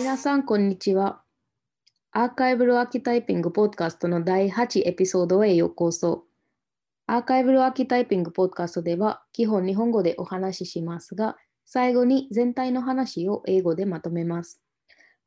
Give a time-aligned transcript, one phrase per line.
[0.00, 1.20] 皆さん、こんにちは。
[2.10, 6.24] Archival Archetyping ポッドキャストの第8エピソードへようこそ。
[7.06, 14.62] Archival Archetyping ポッドキャストでは、基本日本語でお話ししますが、最後に全体の話を英語でまとめます。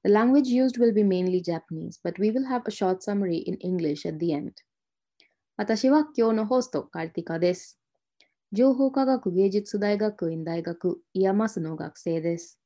[0.04, 3.58] The language used will be mainly Japanese, but we will have a short summary in
[3.58, 4.54] English at the end.
[5.56, 7.80] 私は今日のホスト、カルティカです。
[8.52, 12.63] 情報科学芸術大学院大学 IAMAS の学生です。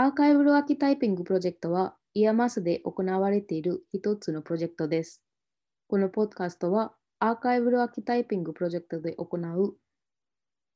[0.00, 5.24] Archival Archetyping プロジェクトは IAMAS で行われている一つのプロジェクトです。
[5.88, 9.74] このポッドキャストは Archival Archetyping プロジェクトで行う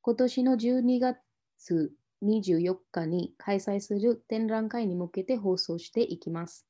[0.01, 1.93] 今年の12月
[2.25, 6.67] 24日に開催する展覧会に向けて放送していきます。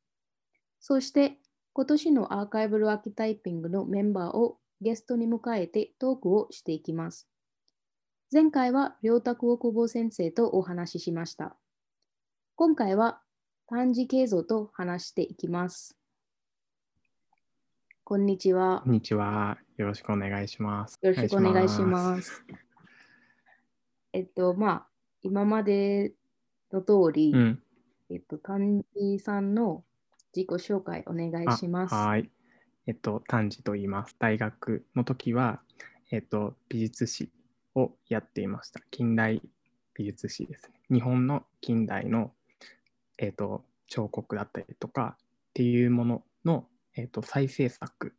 [0.79, 1.39] そして
[1.73, 7.27] 今年の Archival Archetyping のメンバーをゲストに迎えてトークをしていきます。
[8.31, 11.57] 前回は両卓大久保先生とお話ししました。
[12.55, 13.21] 今回は
[13.67, 15.97] 単字形像と話していきます。
[18.05, 18.91] こんにちはこ。
[18.91, 19.57] んにちは。
[19.79, 20.99] よろしくお願いします。
[21.01, 21.81] よろしくお願いしす。
[21.81, 22.45] ます。
[24.13, 24.87] えっと、まあ、
[25.23, 26.13] 今まで
[26.71, 27.63] の通り、うん。
[28.11, 29.83] えっと、丹治さんの
[30.37, 31.95] 自己紹介お願いします。
[31.95, 32.31] あはい。
[32.87, 34.15] えっと、丹治と言います。
[34.19, 35.63] 大学の時は、
[36.11, 37.31] えっと、美術史
[37.75, 38.81] をやっていました。
[38.91, 39.41] 近代
[39.95, 40.81] 美術史ですね。
[40.91, 42.33] 日本の近代の、
[43.23, 48.15] えっと、彫刻だったりとかっていうものの、えっと、再制作、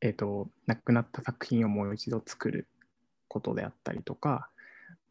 [0.00, 2.66] えっと、亡くなった作品をもう一度作る
[3.28, 4.48] ことであったりとか、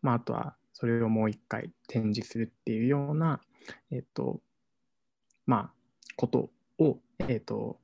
[0.01, 3.41] まあ、あとはそれをもう一回展示するっていうような、
[3.91, 4.41] えっと、
[5.45, 5.73] まあ、
[6.15, 7.79] ことを、えっと、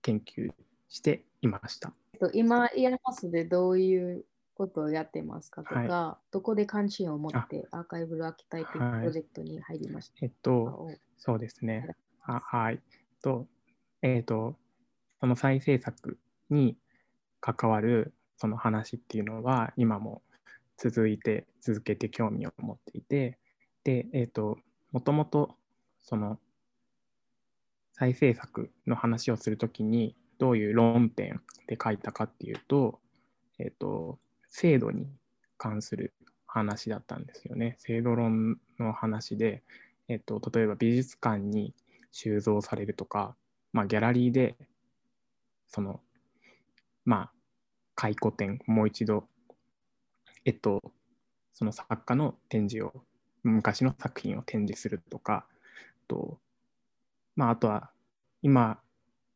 [0.00, 0.50] 研究
[0.88, 1.92] していました。
[2.32, 5.62] 今、 IAMAS でどういうことをやってますか？
[5.62, 9.00] とか、はどこで関心を持って Archival Archetyping はい。
[9.00, 10.14] プロジェクトに入りました？
[10.22, 11.88] えっかと、をそうですね。
[12.22, 12.80] あはい。
[13.22, 13.46] と、
[14.02, 14.56] えっ、と、
[15.20, 16.18] その再制作
[16.50, 16.76] に
[17.40, 20.22] 関わるその話っていうのは、今も
[20.76, 23.38] 続いて、続けて興味を持っていて、
[23.84, 24.58] で、えっ、と、
[24.92, 25.56] もともと、
[26.00, 26.38] その、
[27.92, 33.00] 再制作の話をするときに、どういう論点で書いたかっていうと、
[33.58, 34.18] えっ、と、
[34.54, 35.08] 制度に
[35.58, 36.14] 関する
[36.46, 37.74] 話だったんですよね。
[37.80, 39.64] 制度論の話で、
[40.06, 41.74] えっと、例えば美術館に
[42.12, 43.34] 収蔵されるとか、
[43.72, 44.54] まあ、ギャラリーで
[45.66, 46.00] その
[47.04, 47.30] まあ
[47.96, 49.24] 回顧展もう一度
[50.44, 50.80] えっと
[51.52, 52.92] その作家の展示を
[53.42, 55.46] 昔の作品を展示するとか
[56.06, 56.38] と
[57.34, 57.90] まああとは
[58.40, 58.78] 今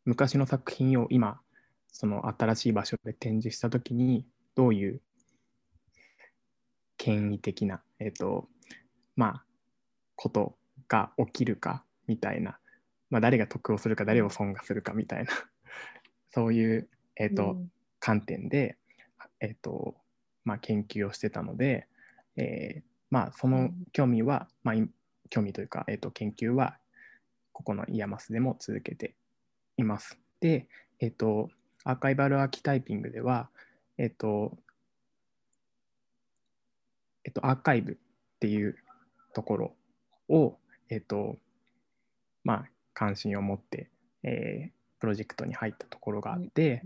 [0.04, 1.40] 昔の作品を今
[1.90, 4.24] その新しい場所で展示した時に
[4.54, 5.00] どういう
[7.08, 8.48] 権威的なえっと
[9.16, 9.44] まあ
[10.16, 10.56] こと
[10.88, 12.58] が起きるかみたいな、
[13.10, 15.30] まあ、誰が得をするか誰を損がするかみたいな
[16.30, 17.70] そういう、えーとうん
[18.00, 18.76] 観点で、
[19.40, 19.96] えーと
[20.44, 21.88] まあ、研究をしてたので、
[22.36, 24.88] えーまあ、その興味は、まあ、い
[25.30, 26.78] 興味というか、えー、と研究は
[27.52, 29.16] ここの IAMAS でも続けて
[29.76, 30.18] います。
[30.40, 30.68] で、
[31.00, 31.48] えっ、と、
[31.84, 33.50] Archival Archetyping では、
[33.98, 34.56] えっ、と、
[37.28, 37.96] えっ、と、アーカイブっ
[38.40, 38.74] ていう
[39.34, 39.76] ところ
[40.28, 40.56] を、
[40.88, 41.36] えっ、と、
[42.42, 43.90] まあ、関心を持って、
[44.22, 46.82] えープロジェクトに入ったところがあって、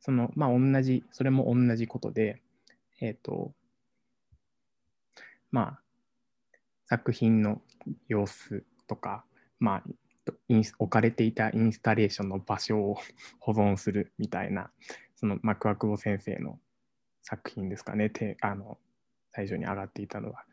[0.00, 2.42] その、まあ、同じ、それも同じことで、
[3.00, 3.52] えっ、と、
[5.50, 5.80] まあ、
[6.86, 7.62] 作品の
[8.08, 9.24] 様子とか、
[9.58, 9.82] まあ、
[10.78, 12.98] 置かれていたインスタレーションの場所を
[13.40, 14.70] 保存するみたいな、
[15.16, 16.60] その、まあ、桑久保先生の
[17.22, 18.78] 作品ですかね、てあの
[19.34, 20.44] 最初に上がっていたのは、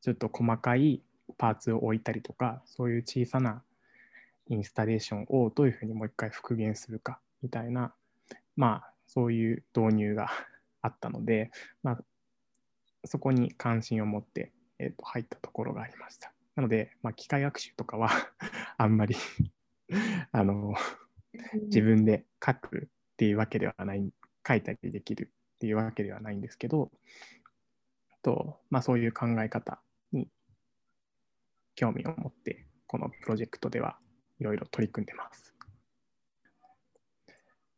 [0.00, 1.02] ちょっと細かい
[1.38, 3.62] パーツを置いたりとか、そういう小さな
[4.48, 7.92] インスタレーションをどういうふうにもう一回復元するかみたいな、
[8.56, 10.28] まあ、そういう導入が
[10.82, 11.50] あったので、
[11.82, 12.04] まあ、
[13.04, 16.32] そこに関心を持って、えーと入ったところがありました。
[16.56, 18.10] なので、まあ、機械学習とかは
[18.76, 19.14] あんまり
[20.32, 20.74] あの
[21.64, 24.12] 自分で書くっていうわけではない、
[24.46, 26.90] 書いたりできるっていうわけではないんですけど、
[28.22, 29.80] とまあ、そういう考え方
[30.12, 30.28] に
[31.74, 33.98] 興味を持って、このプロジェクトでは
[34.38, 35.54] いろいろ取り組んでます。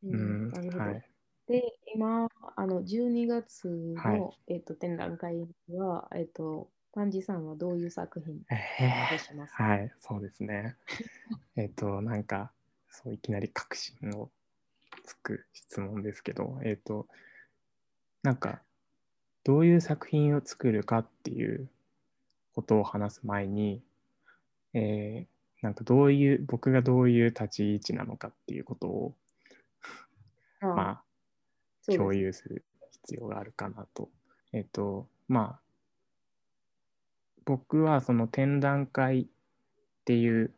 [0.04, 1.08] ううんん、なるほどはい。
[1.46, 1.62] で、
[1.94, 10.76] 今、あの12月の、はいえっと展覧会は、えっと、丹治さんはどういう作品えをしますか、はい、そうですね。
[11.56, 12.52] えっと、なんか、
[12.90, 14.30] そういきなり確信を
[15.04, 17.08] つく質問ですけど、えっと、
[18.22, 18.62] なんか、
[19.44, 21.68] どういう作品を作るかっていう
[22.54, 23.82] ことを話す前に、
[24.74, 29.14] えーなんかどういう、僕がどういう立ち位置なのかっていうことを、
[30.60, 31.02] まあ、
[31.86, 34.10] 共有する必要があるかなと。
[34.52, 35.60] えっと、まあ、
[37.44, 39.26] 僕はその展覧会っ
[40.04, 40.52] ていう、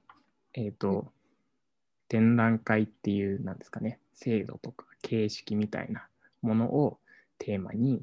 [0.55, 1.13] えっと、
[2.09, 6.09] 展覧会っていう、なんですかね、制度とか形式みたいな
[6.41, 6.99] ものを
[7.39, 8.03] テーマに、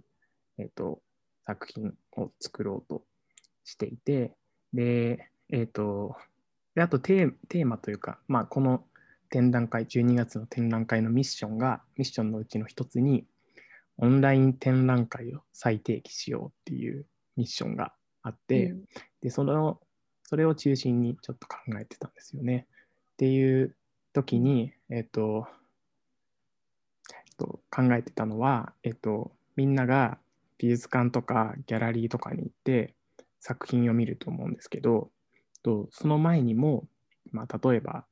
[0.61, 1.01] えっと、
[1.45, 3.03] 作品を作ろうと
[3.63, 4.35] していて、
[4.73, 6.15] で、えっと、
[6.75, 8.85] であとテーマというか、まあ、この
[9.29, 13.25] 展覧会、12月の展覧会のミッションが、ミッションのうちの一つに、
[13.97, 17.05] オンライン展覧会を再定期しようっていう
[17.35, 17.93] ミッションが
[18.23, 18.83] あって、うん
[19.21, 19.79] でその
[20.23, 22.65] それを中心にちょっと考えてたんですよね。
[23.13, 23.75] っていう
[24.13, 25.45] 時に、えっと
[27.13, 30.17] えっと考えてたのは、えっと、みんなが
[30.61, 32.93] 美術館とかギャラリーとかに行って
[33.39, 35.09] 作品を見ると思うんですけど
[35.63, 36.87] とその前にも、
[37.31, 38.05] まあ、例えば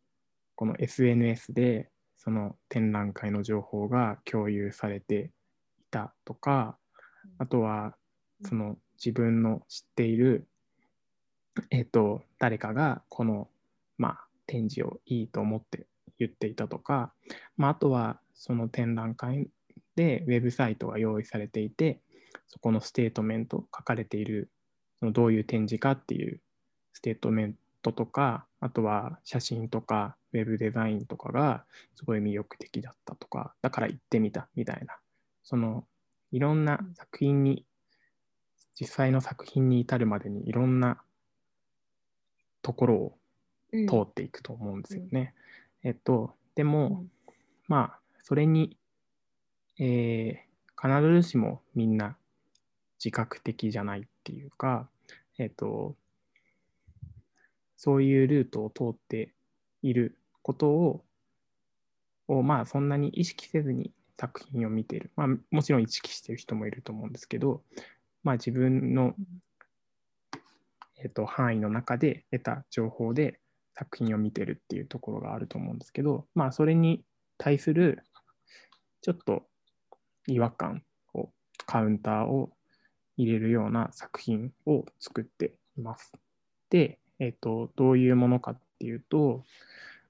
[0.55, 5.31] この SNS でその展覧会の情報が共有されて
[5.79, 6.75] いたとか
[7.37, 7.95] あとは
[8.43, 10.47] その自分の知っている、
[11.69, 13.47] えっと、誰かがこの、
[13.99, 15.85] まあ、展示をいいと思って
[16.17, 17.13] 言っていたとか、
[17.57, 19.49] まあ、あとはその展覧会
[19.95, 22.01] でウェブサイトが用意されていて
[22.49, 24.51] そこのステートメント書かれている
[24.99, 26.41] そのどういう展示かっていう
[26.93, 31.63] ステートメントとかあとは写真とかウェブデザインとかが
[31.95, 34.97] すごい魅力的だったとかだから行ってみたみたいな。
[35.43, 35.85] その
[36.31, 37.65] いろんな作品に
[38.79, 41.01] 実際の作品に至るまでにいろんな
[42.61, 43.17] ところを
[43.71, 43.87] うん。
[43.87, 45.33] 通っていくと思うんですよね。
[45.83, 47.11] えっとでも、うん。
[47.67, 48.77] まあそれに、
[49.79, 50.49] えー
[50.81, 52.15] 必ずしもみんな
[53.03, 54.89] 自覚的じゃないっていうか、
[55.37, 55.95] えっと
[57.77, 59.33] そういうルートを通って
[59.81, 61.05] いることを
[62.27, 67.63] をまあそんなに意識せずに作品を見ている、まあ、もちろん意識してる人もいると思うんですけど、
[68.23, 69.15] まあ、自分の、
[71.01, 73.39] えっと範囲の中で得た情報で
[73.75, 77.05] 作品を見てるっていうところがあると思うんですけど、まあ、それに
[77.37, 78.03] 対する
[79.01, 79.43] ちょっと
[80.27, 81.29] 違和感を
[81.65, 82.51] カウンターを
[83.19, 86.13] 入れるような作品を作っています。
[86.69, 89.43] で、えっとどういうものかっていうと、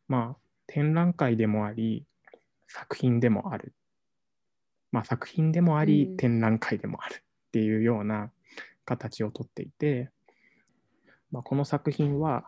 [0.07, 2.05] まあ、展覧会でもあり
[2.67, 3.73] 作品でもある、
[4.91, 8.31] まあ、作品でもあり、うん展覧会でもあるっていうような
[8.85, 10.11] 形をとっていて、
[11.31, 12.45] まあ、この作品は、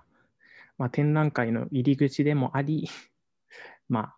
[0.77, 2.87] まあ、展覧会の入り口でもあり、
[3.89, 4.17] まあ、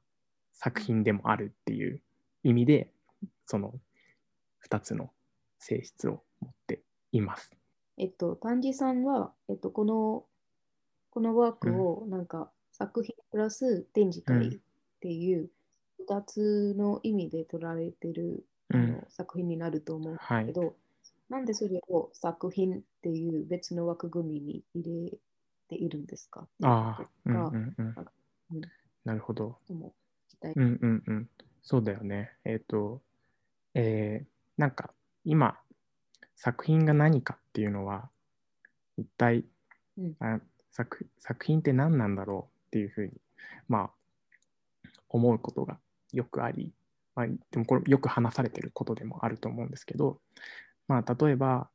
[0.51, 2.01] 作品でもあるっていう
[2.44, 2.92] 意味で
[3.45, 3.74] その
[4.68, 5.12] 2つの
[5.60, 7.51] 性質を持っています。
[7.98, 10.28] えっと、丹治さんは、えっと、この、
[11.12, 14.62] このワークをなんか作品プラス展示会っ
[15.00, 15.51] ていう
[16.00, 20.78] 2つの意味で取られてる、あうんの作品になると思うんですはいけど、
[21.30, 25.18] なんでそれを作品っていう別の枠組みに入れ
[25.69, 26.48] ているんですか？
[26.63, 27.95] ああ、うんうんうんうん。
[29.04, 29.57] なるほど。
[30.56, 31.30] うんうんうん。
[31.62, 32.31] そうだよね。
[32.45, 33.02] えっ、と、
[33.76, 34.94] えーなんか
[35.26, 35.59] 今、
[36.44, 38.09] 作品が何かっていうのは、
[38.97, 39.45] 一体、
[39.97, 40.16] うん。
[40.19, 40.42] あ
[40.73, 43.14] 作作品って何なんだろうっていうふうに、
[43.69, 43.92] ま
[44.85, 45.78] あ、思うことが
[46.12, 46.73] よくあり、
[47.16, 50.19] まあ、でもこれよく話されてることでもあると思うんですけど、
[50.90, 51.69] まあ、例えば、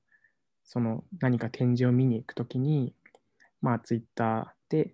[0.65, 2.93] その何か展示を見に行くときに、
[3.63, 4.93] まあ、ツイッターで、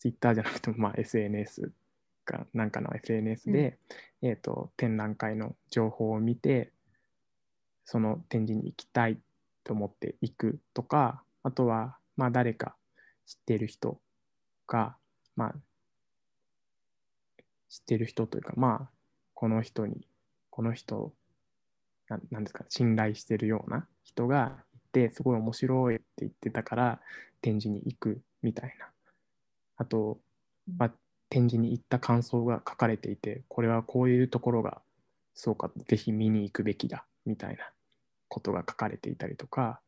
[0.00, 1.70] ツイッターじゃなくても、まあ、SNS
[2.24, 3.78] か、なんかの SNS で、
[4.22, 6.72] えっ、と、展覧会の情報を見て、
[7.90, 9.18] その展示に行きたい
[9.64, 12.76] と思って行くとか、あとは、まあ、誰か
[13.24, 13.98] 知ってる人
[14.66, 14.94] が、
[15.36, 15.54] まあ、
[17.70, 18.98] 知ってる人というか、まあ、
[19.32, 20.06] この人に、
[20.50, 21.14] この人、
[22.10, 27.00] なんなんですか、信頼してるような人がいて、すごい面白いって言ってたから、
[27.40, 28.90] 展示に行くみたいな。
[29.78, 30.20] あと、
[30.76, 30.92] まあ、
[31.30, 34.82] 展示に行った感想が書かれていて、これはこういうところが、
[35.32, 37.72] そうか、ぜひ見に行くべきだ、みたいな
[38.28, 39.80] ことが書かれていたりとか、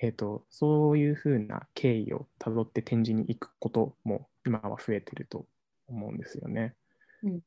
[0.00, 5.46] えー、とそういうふうな経緯をたどって展示に行くことも今は増えてると
[5.88, 6.74] 思うんですよね。
[7.22, 7.40] うんっ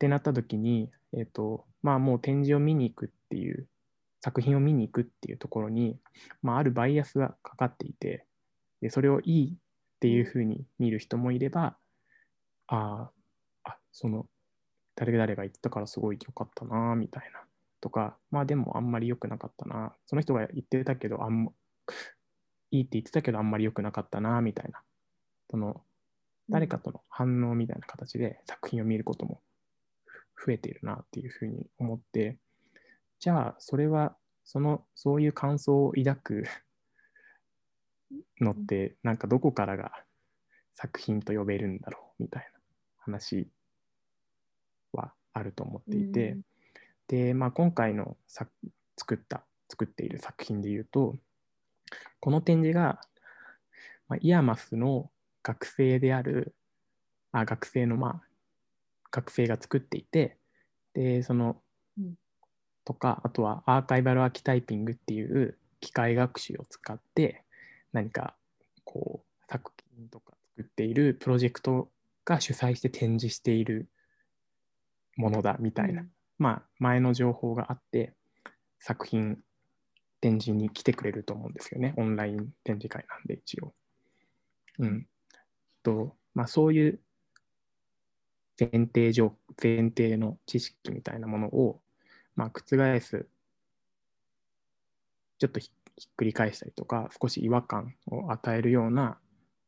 [0.00, 3.68] てなった時に、えーとまあ、もう展示を見に行くっていう
[4.22, 5.98] 作品を見に行くっていうところに、
[6.42, 8.24] まあ、あるバイアスがかかっていて
[8.80, 9.56] でそれをいいっ
[10.00, 11.76] ていうふうに見る人もいれば、
[12.66, 14.24] あーあその
[14.94, 17.42] 誰々が言ってたからすごい良かったなみたいな
[17.80, 19.94] とかまあでもあんまり良くなかったな。
[20.06, 21.52] その人が言ってたけどあんま
[22.70, 24.82] いいって言ってたけどあんまり良くなかったなみたいな。
[25.50, 25.82] その
[26.48, 29.40] 誰かとの反応みたいな形で作品を見ることも
[30.44, 32.38] 増えているなっていうふうに思って。
[33.18, 36.44] じゃあそれはそのそういう感想を抱く
[38.40, 39.92] のってなんかどこからが
[40.74, 42.58] 作品と呼べるんだろうみたいな
[42.98, 43.48] 話
[44.92, 46.42] はあると思っていて、うん。
[47.10, 48.46] で、まあ、今回のさ
[48.96, 51.16] 作った作っている作品で言うと
[52.20, 53.00] この展示が、
[54.08, 55.10] まあ、 IAMAS の
[55.42, 56.54] 学生である
[57.32, 58.22] あ学生のまあ
[59.10, 60.38] 学生が作っていて
[60.94, 61.56] でその、
[61.98, 62.14] うん。
[62.84, 67.44] とかあとはアーカイバルアーキタイピングっていう機械学習を使って
[67.92, 68.34] 何か
[68.84, 71.90] こう作品とか作っているプロジェクト
[72.24, 73.88] が主催して展示している
[75.16, 78.14] ものだみたいな、うんまあ前の情報があって
[78.80, 79.38] 作品
[80.20, 83.72] 展示に来てくれると思うんですよねオンライン展示会なんで一応。
[84.78, 85.06] うん、
[85.82, 87.00] とまあそういう
[88.58, 91.80] 前提上前提の知識みたいなものを、
[92.36, 93.26] まあ、覆す
[95.38, 95.70] ちょっとひ
[96.06, 99.18] っくり返したりとか少し違和感を与えるような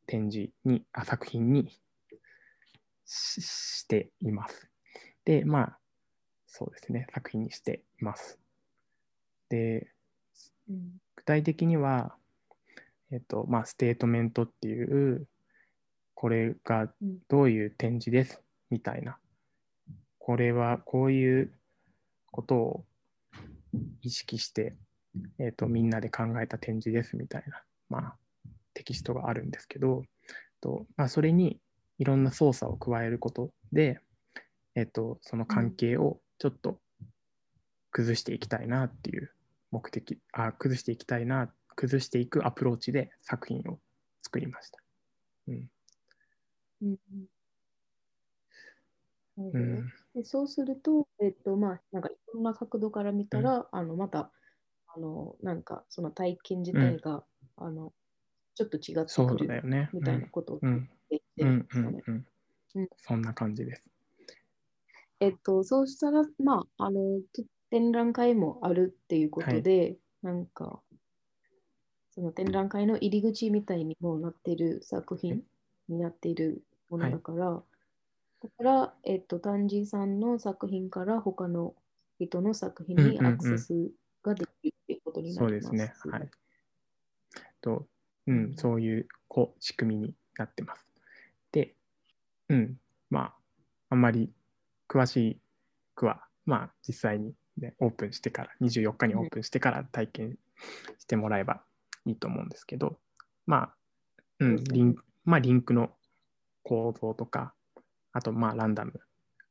[0.07, 1.79] 展示にあ作品に
[3.05, 4.71] ししています。
[5.25, 5.79] でまあ
[6.55, 8.39] そうですね作品にしています。
[9.49, 9.89] で
[10.69, 11.01] うん。
[11.17, 12.15] 具体的には、
[13.11, 15.27] えっとまあ、ステートメントっていう
[16.15, 17.19] これがうん。
[17.29, 19.17] どういう展示ですみたいな。
[20.19, 21.53] これはこういう
[22.31, 22.85] ことを
[24.03, 24.77] 意識して、
[25.39, 28.17] えっとみんなで考えた展示ですみたいな、まあ、
[28.75, 30.03] テキストがあるんですけど、
[30.61, 31.59] とまあ、それに
[31.99, 34.01] いろんな操作を加えることで、
[34.75, 36.81] えっとその関係をちょっと
[37.91, 39.33] 崩していきたいなっていう
[39.71, 43.79] 目的あ崩していきたいな崩していくアプローチで作品を
[44.23, 44.79] 作りました。
[45.49, 45.71] うん。
[49.37, 49.83] うん
[50.25, 54.31] そうすると、えっと、まあ、なんかいろんな角度から見たら、あの、また、
[54.89, 57.25] あの、なんか、その体験自体が、
[57.57, 57.95] あの、
[58.55, 59.91] ちょっと違ってそうくるだよね。
[59.93, 60.91] みたいなことをうん。
[61.11, 62.05] 言ってうんうるんですかね。
[62.09, 62.27] んうん。
[62.77, 62.89] うん。
[62.97, 63.92] そんな感じです。
[65.23, 70.83] えっと、そうしたら、まあ、あの、て展覧会もあるっていうことで、なんか、
[72.11, 75.45] その展覧会の入り口みたいにもなってる作品
[75.89, 77.63] になっているものだから、
[78.43, 81.77] だから、えっと、丹治さんの作品から他の
[82.19, 83.93] 人の作品にアクセス
[84.25, 85.71] ができるっていうことになそうります。
[85.71, 86.13] ですね。
[86.15, 86.31] はい。
[87.61, 87.87] と、
[88.27, 90.85] ううんん、そういうこう仕組みになってます。
[91.53, 91.77] で、
[92.49, 92.77] うん、
[93.09, 93.35] まあ、
[93.91, 94.33] あんまり
[94.93, 95.41] 詳し
[95.95, 100.39] くは、まあ、実際に、ね、オープンしてから、24日にオープンしてから体験
[100.99, 101.63] してもらえば
[102.05, 102.99] いいと思うんですけど、
[103.47, 103.75] まあ、
[104.41, 105.91] うん、リンまあ、リンクの
[106.63, 107.55] 構造とか、
[108.13, 108.95] あと、まあ、ランダムっ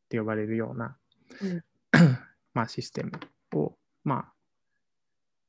[0.09, 0.97] て呼ばれるような、
[1.41, 1.63] うん。
[2.53, 3.11] まあ、システム
[3.55, 4.33] を、まあ、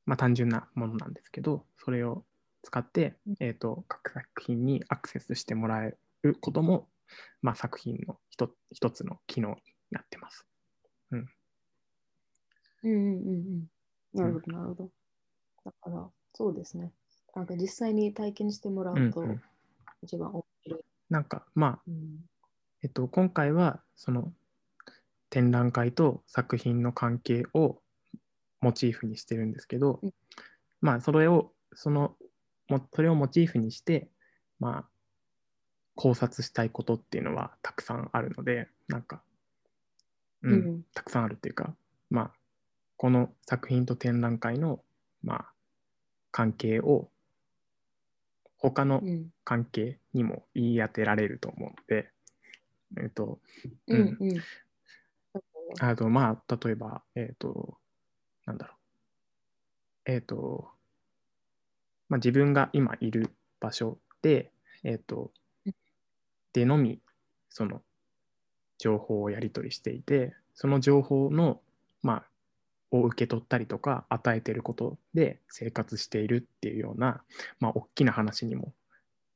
[0.06, 2.24] まあ、単純なものなんですけど、それを
[2.62, 6.88] 使ってうん、えー、と各作品にアクセスしてもらえることも、
[7.42, 10.46] まあ、作品の一一つの機能になってます。
[11.10, 11.28] うん
[12.84, 13.70] うんうんうん。
[14.14, 14.90] なるほど、なるほど。
[15.64, 16.92] だから、そうですね。
[17.34, 19.42] なんか実際に体験してもらうとうんうん
[20.02, 20.84] 一番面白い。
[21.08, 22.24] なんか、まあ、うん
[22.82, 24.32] えっと、今回はその
[25.30, 27.80] 展覧会と作品の関係を
[28.60, 30.14] モチーフにしてるんですけど、うん
[30.80, 32.16] まあそれをその
[32.68, 34.08] もそれをモチーフにして
[34.58, 34.84] まあ
[35.94, 39.22] 考察したいことっていうのはたくさんあるのでなんか、
[40.42, 40.52] うん。
[40.52, 40.82] うん。
[40.94, 41.74] たくさんあるっていうか
[42.10, 42.30] まあ
[42.96, 44.80] この作品と展覧会の
[45.22, 45.52] まあ
[46.30, 47.08] 関係を
[48.58, 49.30] 他のうん。
[49.44, 52.10] 関係にも言い当てられると思うので、
[52.96, 53.40] えっと、
[53.88, 54.16] ううんん。
[54.20, 54.40] うん。
[55.80, 57.78] あと、まあ、例えば、えっ、と、
[58.46, 58.74] なんだろ
[60.06, 60.10] う。
[60.12, 60.68] えっ、と、
[62.08, 64.52] まあ、自分が今いる場所で、
[64.84, 65.32] えっ、と
[65.66, 65.74] うん、
[66.52, 67.00] でのみ、
[67.48, 67.82] その、
[68.82, 71.60] 情報をやり取りしていて、その情報の、
[72.02, 72.24] ま
[72.90, 77.22] あ、を受け取ったりとか、与えていることで生活しているっていうような、
[77.60, 78.74] まあ、大きな話にも、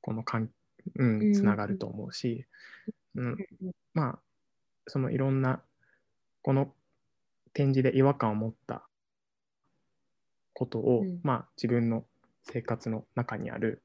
[0.00, 0.50] このかん、う
[0.97, 1.31] うん。
[1.31, 2.45] ん、つながると思うし、
[3.15, 3.37] うん、
[3.95, 4.19] まあ、
[4.88, 5.62] そのいろんな、
[6.43, 6.75] この
[7.53, 8.83] 展示で違和感を持った
[10.55, 11.21] ことを、うん。
[11.23, 12.05] まあ、自分の
[12.43, 13.83] 生活の中にある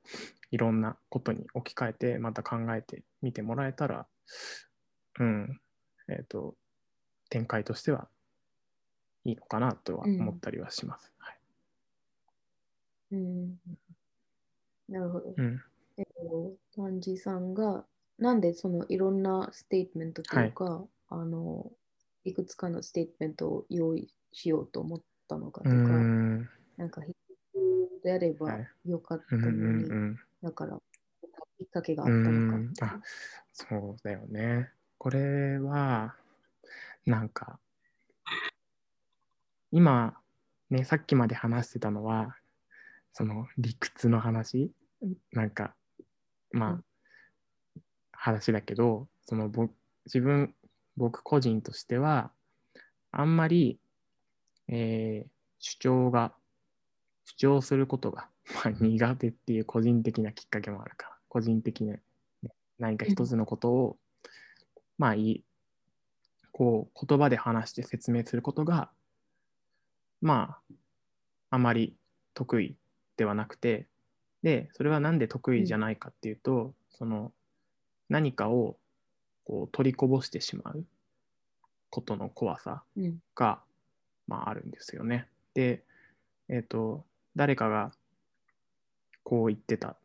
[0.49, 4.07] いろんなことに置き換えて、また考えてみてもらえたら、
[5.19, 5.61] うん、
[6.09, 6.55] えっ、と、
[7.29, 8.09] 展開としては
[9.25, 11.11] いいのかなとは思ったりはします。
[11.17, 11.39] はい、
[13.11, 13.59] うん
[14.89, 15.33] なるほど。
[15.37, 15.61] うん。
[15.97, 17.85] えっと、丹治さんが、
[18.17, 21.71] なんでそのいろんなステートメントというか、あの、
[22.23, 26.49] いくつかのステートメントを用意しようと思ったのかとうーか、ん。
[26.77, 27.15] なんか必
[27.55, 30.19] 要であればはいよかったうんうのに、んうん。
[30.41, 30.77] だから、
[31.57, 32.85] きっかけがあうったのんか。
[32.87, 32.99] あ
[33.53, 34.71] そうだよね。
[35.01, 36.13] これは、
[37.07, 37.57] なんか、
[39.71, 40.15] 今、
[40.69, 42.35] ね、さっきまで話してたのは、
[43.11, 44.71] その理屈の話、
[45.31, 45.73] なんか、
[46.51, 46.83] まあ、うん。
[48.11, 49.73] 話だけど、その僕、
[50.05, 50.53] 自分、
[50.97, 52.31] 僕個人としては、
[53.11, 53.79] あんまり、
[54.67, 56.35] えー主張が、
[57.25, 62.03] 主張することが、 まあ、苦手っていう個人的なきっかけもあるから、個人的な、ね、
[62.77, 63.97] 何か一つのことを、
[65.01, 65.43] まあいい、
[66.51, 68.91] こう、言葉で話して説明することが、
[70.21, 70.75] まあ、
[71.49, 71.95] あまり
[72.35, 72.77] 得意
[73.17, 73.87] ではなくて、
[74.43, 77.31] で、それはなんで得意じゃないかっていうと、その、
[78.09, 78.77] 何かを
[79.43, 80.85] こう取りこぼしてしまう
[81.89, 83.17] ことの怖さうん。
[83.33, 83.59] が、
[84.27, 85.27] まあ、あるんですよね。
[85.55, 85.83] で、
[86.47, 87.91] えっ、と、誰かが
[89.23, 89.97] こう言ってた、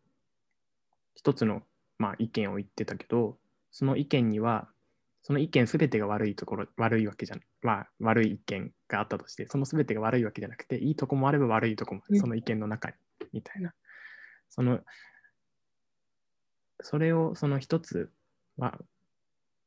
[1.15, 1.65] 一つの、
[1.99, 3.37] まあ、意見を言ってたけど、
[3.73, 4.71] その意見には、
[5.27, 12.95] その意見すべてが悪いところ、悪いわけじゃん、まあ、悪い意見があったとして、そのすべてが悪いわけじゃなくて、いいとこもあれば悪いとこもその意見の中に、
[13.33, 13.75] みたいな。
[14.51, 14.79] その、
[16.81, 18.13] それを、その一つ
[18.57, 18.79] は、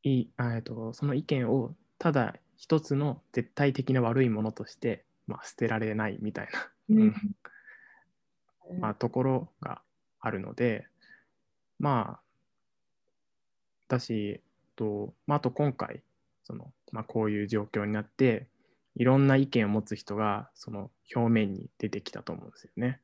[0.04, 6.48] いいあえっと、その意見をただ一つの絶対的な悪いものとして、まあ、捨てられないみたい
[6.88, 7.14] な、うん。
[8.80, 9.82] まあ、ところが
[10.22, 10.88] あるので、
[11.80, 12.24] まあ、
[13.90, 14.42] だし、
[14.80, 16.02] とまあ、あと今回、
[16.46, 18.48] そのまあ、こういう状況になって、
[18.96, 23.00] いろんな意見を持つ人がその表面に出てきたと思うんですよね。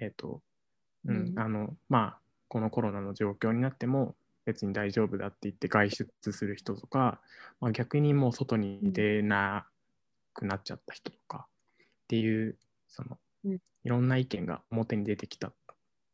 [0.00, 0.42] えっ、と、
[1.06, 7.20] うん、うんあの、まあ、このコロナの状況になっても別に大丈夫だって言って外出する人とか、
[7.60, 9.66] まあ、逆にもう外に出な
[10.34, 11.46] くなっちゃった人とか
[11.82, 12.56] っていう、
[12.88, 15.54] そのうんいろんな意見が表に出てきたっ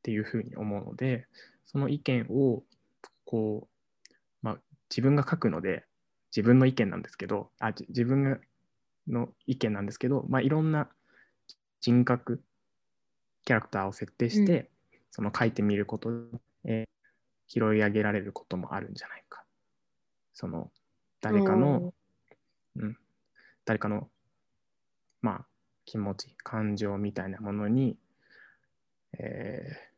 [0.02, 1.26] ていうふうに思うので、
[1.66, 2.62] その意見を
[3.24, 3.69] こう、まあ、
[4.90, 5.84] 自分が書くので、
[6.34, 8.38] 自分の意見なんですけど、あじ自分が
[9.08, 10.88] の意見なんですけど、まあ、いろんな
[11.80, 12.42] 人格、
[13.44, 14.70] キャラクターを設定して、
[15.10, 16.90] その書いてみることで、えー
[17.52, 19.42] 拾い上げられることもあるんじゃないか。
[20.34, 20.70] その
[21.20, 21.92] 誰かの、
[22.76, 22.96] うん、
[23.64, 24.08] 誰かの、
[25.20, 25.46] まあ、
[25.84, 27.98] 気持ち、感情みたいなものに、
[29.18, 29.90] えー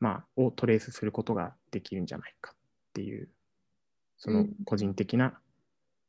[0.00, 2.54] まあ、をトレースすることができるんじゃないか
[2.92, 3.28] っていう、
[4.18, 5.38] そのうん個人的な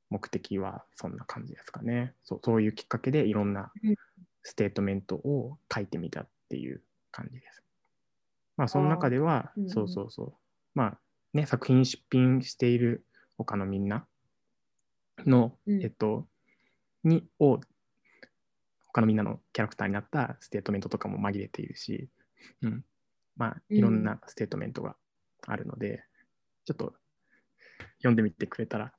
[0.09, 2.13] 目的はそんな感じですかね。
[2.23, 3.95] そうそういうきっかけでいろんなうん
[4.43, 7.63] ステートメントを書いてみたっていう感じです。
[8.57, 10.33] まあ、その中では、うんそうそうそう。
[10.75, 10.99] まあ、
[11.33, 13.05] ね、作品出品している
[13.37, 14.05] 他のみんな
[15.25, 16.27] の、うんえっと、
[17.03, 17.59] に、を、
[18.87, 22.09] 他のみんなのキャラクターになったステートメントとかも紛れているし、
[22.61, 22.85] うん。
[23.35, 24.95] まあ、いろんなステートメントが
[25.47, 26.03] あるので、
[26.65, 26.93] ちょっと
[27.97, 28.93] 読んでみてくれたら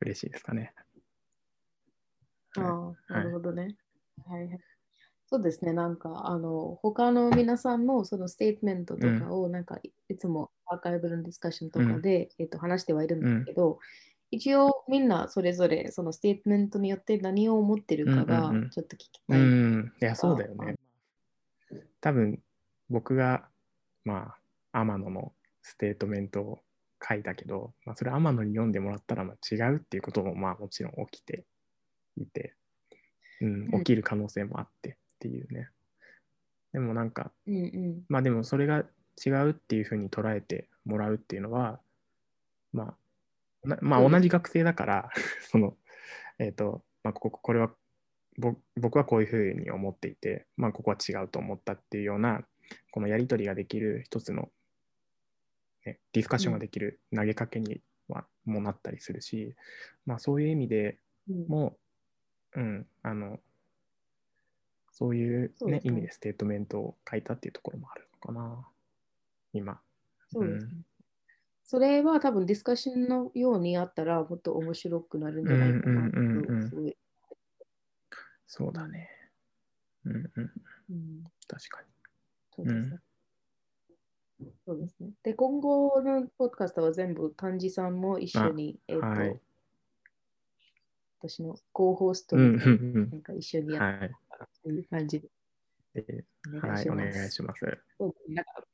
[0.00, 0.72] 嬉しいですかね。
[2.56, 3.76] ああ、なるほどね。
[4.26, 4.60] はいはい。
[5.26, 13.78] そうですね、なんか、あの、他の皆さんも、そのステートメントとかを、なんか、いいつもアーカイブのディスカッションとかで、えっと、話してはいるんですけど、
[14.30, 19.40] 一応、みんなそれぞれ、そのステートメントによって何を思ってるかがうんうんうん、ちょっと聞きうたい。
[19.40, 20.76] ん、いや、そうだよね。
[22.02, 22.42] 多分、
[22.90, 23.48] 僕が、
[24.04, 24.34] ま
[24.72, 26.62] あ、天野のステートメントを
[27.06, 31.44] 書いたけど、まあ、それ天野に読んでもらったら、まあ、違うっていうことも、まあ、もちろん起きて
[32.16, 32.54] いて、
[33.40, 35.68] うん、うん起きる可能性もあってっていうね。
[36.72, 38.02] でもなんか、うんうん。
[38.08, 38.84] まあでもそれが
[39.24, 41.80] 違うっていうふうに捉えてもらうっていうのは、
[42.72, 42.94] ま
[43.64, 45.10] あ、なまあ同じ学生だから、
[45.50, 45.76] その、
[46.38, 47.72] えっ、と、まあここ、これは、
[48.38, 52.42] ぼ僕はこういうふうに思っていて、まあここは違うと思ったっていうような、
[52.90, 54.50] このやり取りができる一つの、
[55.84, 59.54] ね、ディスカッションができる投げかけにはもなったりするし、
[60.06, 61.76] まあそういう意味でうんも、
[62.54, 63.40] うん、あの、
[64.90, 68.68] そういう,、ね意味でステートメントを書いたっていうところもあるのかな、
[69.52, 69.80] 今。
[70.30, 70.72] そうですね。
[71.64, 76.94] それは多分ディスカッションのようにあったらもっと面白くなるんじゃないかなうんうん
[78.46, 79.08] そうだね。
[80.04, 80.52] うんうん、
[80.90, 81.88] うん確かに。
[82.54, 82.98] そうですね。
[84.64, 85.10] そうですね。
[85.22, 89.40] で、今後のポッドカストは全部、漢字さんも一緒に、えっ、と、はい
[91.24, 94.10] 私の広報ストうんうんに、うんなんか一緒にやっはい。
[94.28, 95.28] たという感じで。
[96.02, 97.18] でお願はいい、おします。
[97.18, 97.78] 願いします。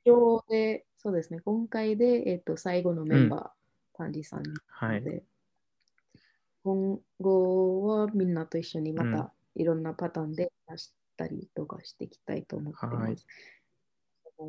[0.04, 5.02] 今日で、そうですね、今回で、えっと最後のメンバー、パンディさんにはい。
[5.02, 5.22] なので、
[6.64, 13.26] 今後はみんなと一緒にまうんたいろんなパターンで出したりとかしていきたいと思ってはいます。
[13.26, 13.26] そう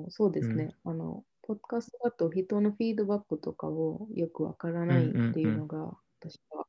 [0.09, 6.67] そうですね、あの、ポッドカストだと人のフィードバックとかをよくわからないっていうのが私は、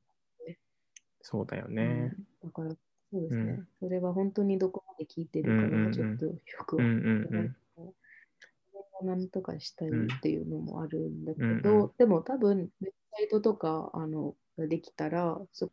[1.22, 2.08] そうだようん。
[2.08, 2.14] ね。
[2.42, 2.70] だから
[3.12, 3.68] そうですね、うん。
[3.80, 5.90] それは本当にどこまで聞いてるかうんうんうん。
[5.90, 6.32] がちょっとよ
[6.66, 7.56] くうんわうんうん。
[7.56, 11.90] からないなんとかしたいっていうのもあるんだけど、うんうん。
[11.98, 15.70] でも多分、ウェブサイトとかあのができたら、そ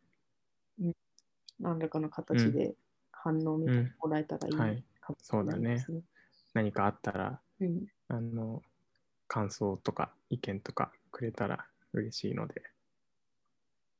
[0.80, 0.92] うん。
[1.60, 2.76] 何らかの形で
[3.12, 4.60] 反応を見てもらえたらいいうん。
[4.60, 4.84] はい。
[5.00, 6.02] かもしそうだねれないですね。
[6.58, 8.62] 何かあったら、うんあの、
[9.28, 12.62] 感想とか意見とかくれたら嬉しいので。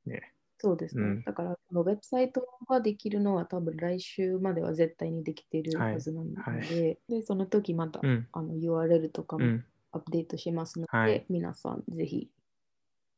[0.06, 0.32] ね。
[0.58, 1.02] そうですね。
[1.02, 8.26] うんだから、このウェブサイトができるのは多分来週までは絶対にできてるはいはずなので、はいでその時また、うん。
[8.32, 9.64] あの URL とかもうん。
[9.90, 12.28] アップデートしますので、はい皆さんぜひ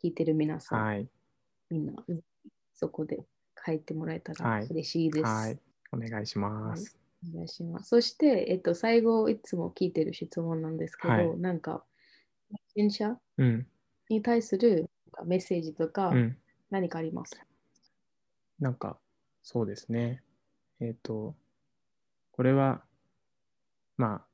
[0.04, 1.08] 聞いてる皆さん、はい。
[1.70, 1.92] みんな
[2.74, 3.24] そこで
[3.66, 5.24] 書いてもらえたらはい嬉しいです。
[5.24, 5.58] はい。
[5.92, 6.99] お願いします。
[7.28, 7.88] お願いします。
[7.90, 11.84] そして、えっと、最後いつも聞いてる質問なんですけど、はいなんか、
[12.74, 13.66] 電車うん。
[14.08, 14.90] に対する
[15.26, 16.36] メッセージとかうん。
[16.70, 17.34] 何かあります？
[17.36, 17.46] か、
[18.58, 18.98] なんか、
[19.42, 20.22] そうですね。
[20.80, 21.34] えっ、と、
[22.32, 22.84] これは、
[23.96, 24.26] まあ、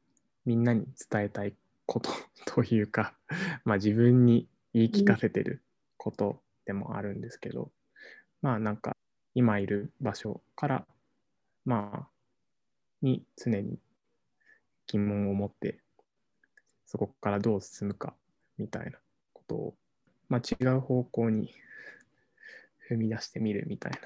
[0.45, 1.55] みんなに伝えたい
[1.87, 2.11] こと
[2.47, 3.17] というか、
[3.65, 5.63] まあ自分に言い聞かせてる
[5.97, 7.73] ことでもあるんですけど、
[8.43, 8.97] まあなんか、
[9.35, 10.87] 今いる場所から、
[11.65, 12.11] まあ、
[13.07, 13.79] に常に
[14.87, 15.79] 疑問を持って、
[16.87, 18.15] そこからどう進むか
[18.59, 18.99] みたいな
[19.33, 19.75] ことを、
[20.29, 21.55] まあ違う方向に
[22.91, 23.99] 踏み出してみるみたいな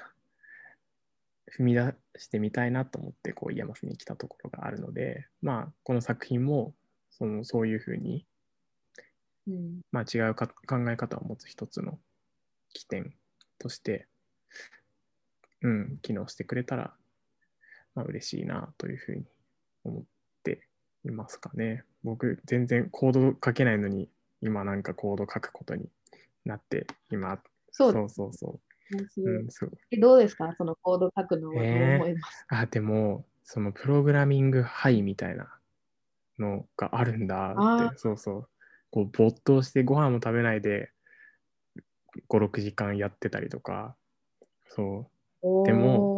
[1.57, 6.75] 踏み出してみたいなと思ってこう IAMAS に来たところがあるのでまあこの作品も
[7.11, 8.25] そのそういうふうに、
[9.47, 9.81] うん。
[9.91, 11.99] まあ、違うか考え方を持つ一つの
[12.73, 13.13] 起点
[13.59, 14.07] として、
[15.61, 16.95] うん、機能してくれたら、
[17.95, 19.25] まあ嬉しいなというふうに
[19.83, 20.03] 思っ
[20.43, 20.67] て
[21.05, 21.83] いますかね。
[22.03, 24.09] 僕全然コード書けないのに
[24.41, 25.89] 今なんかコード書くことに
[26.45, 27.39] なって今
[27.71, 28.59] そうそうそうそう。
[29.17, 29.71] うん、そう。
[29.91, 30.53] えどうですか？
[30.57, 31.55] そのコード書くのは。
[31.55, 31.95] どうえー。
[31.95, 35.57] 思いますあ、でも、そのプログラミングハイみたいな
[36.37, 38.49] のがあるんだあって、そうそう。
[38.89, 40.91] こう没頭してご飯も食べないで
[42.27, 43.95] 5、6時間やってたりとか、
[44.67, 45.09] そ
[45.65, 46.10] でも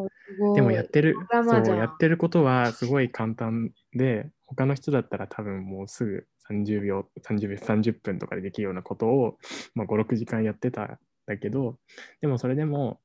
[0.56, 9.38] でもやってる、そう、やってることはすごい簡単で、他の人だったら多分もうすぐ30秒、30秒、30分とかでできるようなことを、
[9.76, 11.78] まあ、5、6時間やってたんだけど、
[12.22, 13.00] でもそれでも、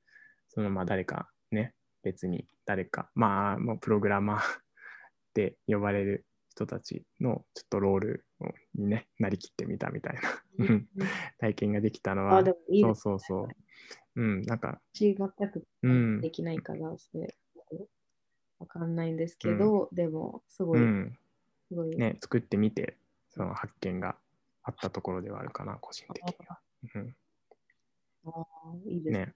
[0.48, 4.40] そのまあ誰かね、別に誰か、まあ、もうプログラマーっ
[5.34, 8.26] て呼ばれる人たちのちょっとロール
[8.74, 10.20] にね、なりきってみたみたいな
[10.58, 10.88] うん
[11.38, 13.48] 体験ができたのはあで、もいいそうそうそう。
[14.18, 17.36] うん、なんか、私全くうんできないから、それ
[18.58, 21.18] わかんないんですけど、でもすごい、うん、
[21.68, 22.96] すごいね、作ってみて、
[23.30, 24.16] その発見が
[24.64, 26.58] あったところではあるかな、個人的には。
[26.96, 27.14] うん、
[28.26, 29.26] あーいいですね。
[29.26, 29.34] ね、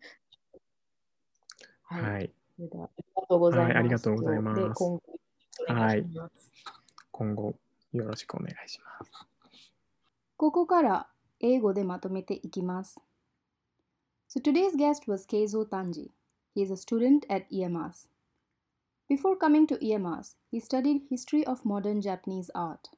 [1.83, 2.03] はい。
[2.05, 2.18] あ
[2.59, 3.68] りがとうございます。
[3.68, 5.01] はいありがとうございますで今後
[5.71, 6.53] お願いします
[7.12, 7.55] 今後
[7.92, 9.12] よろしくお願いします。
[10.37, 11.07] ここから
[11.38, 13.01] 英語でまとめていきます。
[14.33, 16.09] So today's guest was Keizo Tanji.
[16.55, 18.07] He is a student at EMAS.
[19.07, 22.88] Before coming to EMAS, he studied history of modern Japanese art,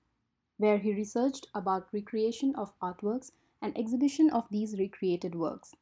[0.59, 5.75] where he researched about recreation of artworks and exhibition of these recreated works.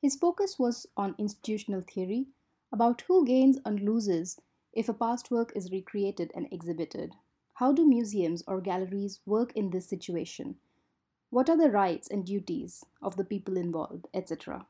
[0.00, 2.28] His focus was on institutional theory,
[2.72, 4.40] about who gains and loses
[4.72, 7.16] if a past work is recreated and exhibited.
[7.52, 10.56] How do museums or galleries work in this situation?
[11.32, 14.66] What are the rights and duties of the people involved, etc.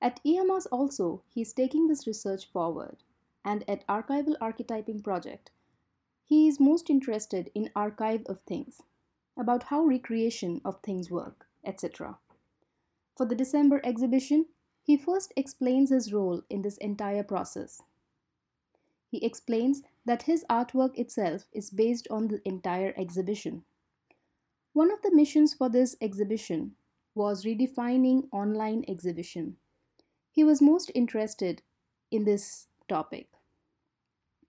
[0.00, 2.98] At EMAS also, he is taking this research forward,
[3.44, 5.50] and at Archival Archetyping Project,
[6.24, 8.82] he is most interested in archive of things,
[9.36, 12.18] about how recreation of things work, etc.
[13.16, 14.46] For the December exhibition,
[14.82, 17.82] he first explains his role in this entire process.
[19.10, 23.64] He explains that his artwork itself is based on the entire exhibition.
[24.74, 26.76] One of the missions for this exhibition
[27.14, 29.56] was redefining online exhibition.
[30.30, 31.62] He was most interested
[32.10, 33.28] in this topic.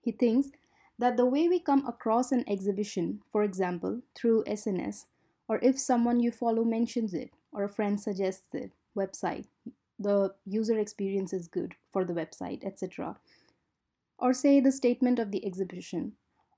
[0.02, 0.52] He thinks
[0.98, 5.06] that the way we come across an exhibition, for example, through SNS,
[5.48, 9.46] or if someone you follow mentions it, or a friend suggests it, website,
[9.98, 13.18] the user experience is good for the website, etc.
[14.20, 16.13] or say the statement of the exhibition.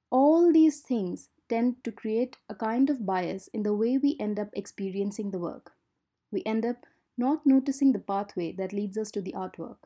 [0.10, 4.40] All these things tend to create a kind of bias in the way we end
[4.40, 5.74] up experiencing the work.
[6.32, 6.86] We end up
[7.22, 9.78] not noticing the pathway that leads us to the artwork.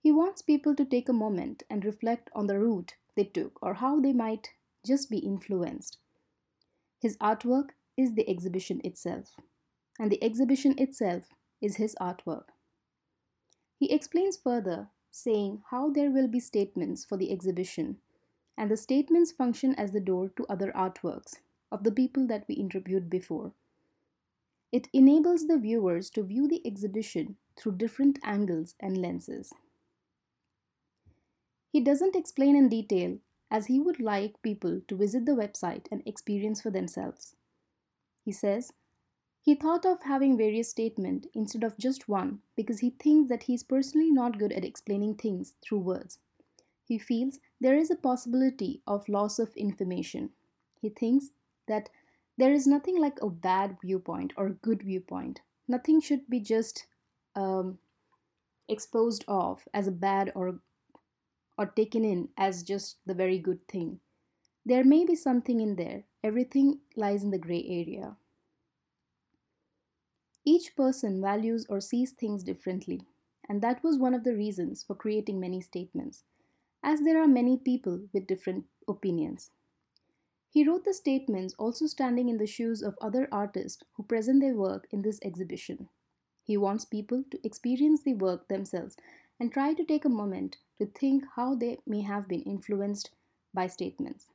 [0.00, 3.74] He wants people to take a moment and reflect on the route they took or
[3.74, 4.50] how they might
[4.86, 5.98] just be influenced.
[7.00, 9.36] His artwork is the exhibition itself,
[9.98, 11.24] and the exhibition itself
[11.60, 12.48] is his artwork.
[13.78, 17.98] He explains further, saying how there will be statements for the exhibition,
[18.56, 21.34] and the statements function as the door to other artworks
[21.70, 23.52] of the people that we interviewed before.
[24.72, 29.52] It enables the viewers to view the exhibition through different angles and lenses.
[31.70, 33.18] He doesn't explain in detail
[33.50, 37.36] as he would like people to visit the website and experience for themselves.
[38.24, 38.72] He says
[39.40, 43.54] he thought of having various statements instead of just one because he thinks that he
[43.54, 46.18] is personally not good at explaining things through words.
[46.84, 50.30] He feels there is a possibility of loss of information.
[50.80, 51.30] He thinks
[51.68, 51.90] that
[52.38, 55.40] there is nothing like a bad viewpoint or a good viewpoint.
[55.68, 56.86] Nothing should be just
[57.34, 57.78] um,
[58.68, 60.60] exposed off as a bad or
[61.58, 63.98] or taken in as just the very good thing.
[64.66, 66.04] There may be something in there.
[66.22, 68.16] Everything lies in the gray area.
[70.44, 73.00] Each person values or sees things differently,
[73.48, 76.24] and that was one of the reasons for creating many statements,
[76.82, 79.50] as there are many people with different opinions.
[80.56, 84.54] He wrote the statements also standing in the shoes of other artists who present their
[84.54, 85.90] work in this exhibition.
[86.44, 88.96] He wants people to experience the work themselves
[89.38, 93.10] and try to take a moment to think how they may have been influenced
[93.52, 94.30] by statements.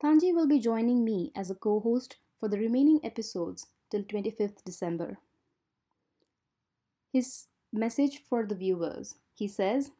[0.00, 4.62] Tanji will be joining me as a co host for the remaining episodes till 25th
[4.64, 5.18] December.
[7.12, 9.90] His message for the viewers he says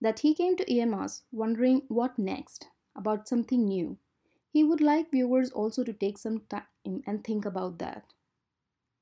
[0.00, 2.66] that he came to EMAS wondering what next
[2.98, 3.96] about something new.
[4.52, 8.04] He would like viewers also to take some time and think about that.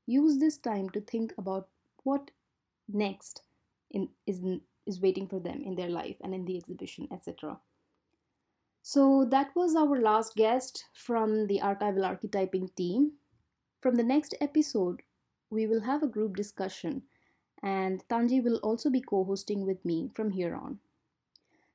[0.06, 1.68] Use this time to think about
[2.04, 2.30] what
[2.88, 3.42] next
[3.90, 4.40] in, is,
[4.86, 7.58] is waiting for them in their life and in the exhibition, etc.
[8.82, 13.12] So that was our last guest from the archival archetyping team.
[13.80, 15.02] From the next episode,
[15.50, 17.02] we will have a group discussion,
[17.62, 20.78] and Tanji will also be co hosting with me from here on.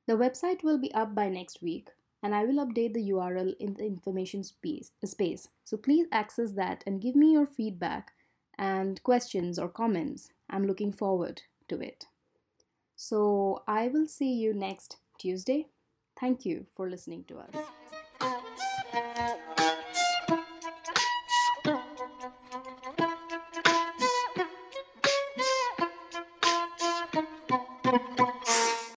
[0.06, 1.90] The website will be up by next week,
[2.22, 5.48] and I will update the URL in the information space, space.
[5.64, 8.12] So please access that and give me your feedback
[8.58, 10.30] and questions or comments.
[10.48, 12.06] I'm looking forward to it.
[12.94, 15.66] So I will see you next Tuesday.
[16.20, 17.56] Thank you for listening to us.